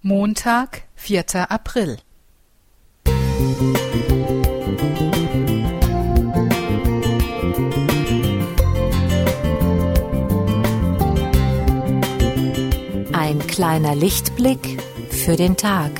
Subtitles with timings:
[0.00, 1.98] Montag, vierter April.
[13.12, 14.80] Ein kleiner Lichtblick
[15.10, 15.90] für den Tag.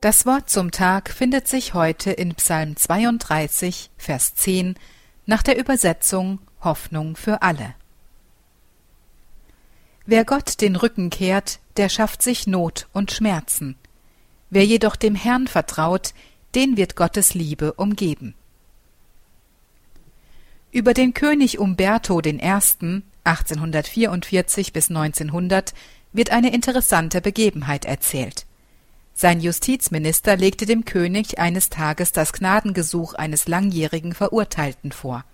[0.00, 4.76] Das Wort zum Tag findet sich heute in Psalm 32, Vers 10
[5.26, 7.74] nach der Übersetzung Hoffnung für alle.
[10.06, 13.76] Wer Gott den Rücken kehrt, der schafft sich Not und Schmerzen.
[14.48, 16.14] Wer jedoch dem Herrn vertraut,
[16.54, 18.32] den wird Gottes Liebe umgeben.
[20.72, 22.40] Über den König Umberto I.
[22.40, 25.74] 1844 bis 1900
[26.14, 28.46] wird eine interessante Begebenheit erzählt.
[29.22, 35.26] Sein Justizminister legte dem König eines Tages das Gnadengesuch eines langjährigen Verurteilten vor.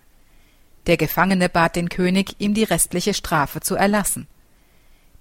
[0.88, 4.26] Der Gefangene bat den König, ihm die restliche Strafe zu erlassen.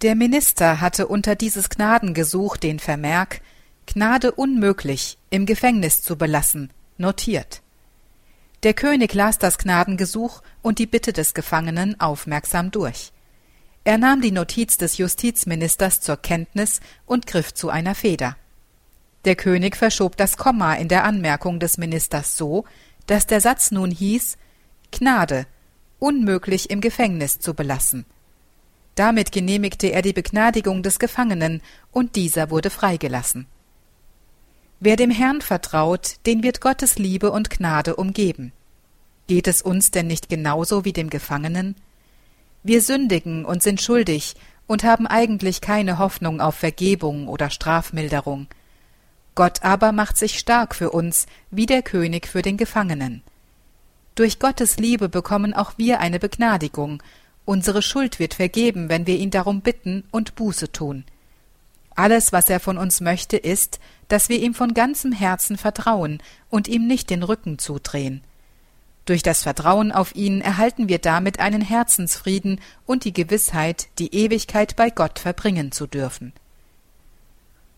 [0.02, 3.42] Der Minister hatte unter dieses Gnadengesuch den Vermerk
[3.86, 7.62] Gnade unmöglich, im Gefängnis zu belassen, notiert.
[8.64, 13.12] Der König las das Gnadengesuch und die Bitte des Gefangenen aufmerksam durch.
[13.84, 18.38] Er nahm die Notiz des Justizministers zur Kenntnis und griff zu einer Feder.
[19.26, 22.66] Der König verschob das Komma in der Anmerkung des Ministers so,
[23.08, 24.38] dass der Satz nun hieß
[24.92, 25.48] Gnade,
[26.00, 28.06] unmöglich im Gefängnis zu belassen.
[28.94, 33.48] Damit genehmigte er die Begnadigung des Gefangenen, und dieser wurde freigelassen.
[34.80, 38.54] Wer dem Herrn vertraut, den wird Gottes Liebe und Gnade umgeben.
[39.28, 41.76] Geht es uns denn nicht genauso wie dem Gefangenen?
[42.64, 44.36] Wir sündigen und sind schuldig
[44.68, 48.48] und haben eigentlich keine Hoffnung auf Vergebung oder Strafmilderung.
[49.36, 53.22] Gott aber macht sich stark für uns, wie der König für den Gefangenen.
[54.16, 57.04] Durch Gottes Liebe bekommen auch wir eine Begnadigung,
[57.44, 61.04] unsere Schuld wird vergeben, wenn wir ihn darum bitten und Buße tun.
[61.96, 66.68] Alles, was er von uns möchte, ist, dass wir ihm von ganzem Herzen vertrauen und
[66.68, 68.22] ihm nicht den Rücken zudrehen.
[69.06, 74.76] Durch das Vertrauen auf ihn erhalten wir damit einen Herzensfrieden und die Gewissheit, die Ewigkeit
[74.76, 76.34] bei Gott verbringen zu dürfen.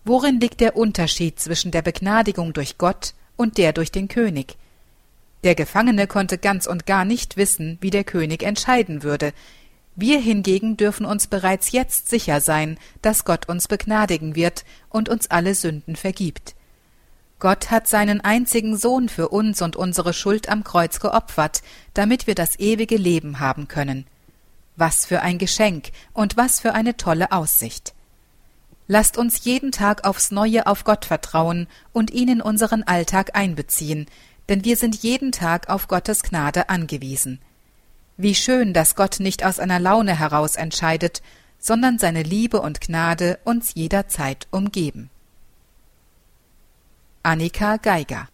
[0.08, 4.56] Worin liegt der Unterschied zwischen der Begnadigung durch Gott und der durch den König?
[5.44, 9.34] Der Gefangene konnte ganz und gar nicht wissen, wie der König entscheiden würde.
[9.98, 15.30] Wir hingegen dürfen uns bereits jetzt sicher sein, dass Gott uns begnadigen wird und uns
[15.30, 16.56] alle Sünden vergibt.
[17.40, 21.64] Gott hat seinen einzigen Sohn für uns und unsere Schuld am Kreuz geopfert,
[21.94, 24.08] damit wir das ewige Leben haben können.
[24.78, 27.94] Was für ein Geschenk und was für eine tolle Aussicht.
[28.88, 34.06] Lasst uns jeden Tag aufs Neue auf Gott vertrauen und ihn in unseren Alltag einbeziehen,
[34.48, 37.40] denn wir sind jeden Tag auf Gottes Gnade angewiesen.
[38.16, 41.22] Wie schön, dass Gott nicht aus einer Laune heraus entscheidet,
[41.60, 45.10] sondern seine Liebe und Gnade uns jederzeit umgeben.
[47.24, 48.30] Annika Geiger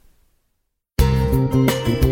[1.00, 2.03] Musik